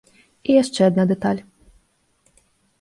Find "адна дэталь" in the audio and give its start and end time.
0.89-1.41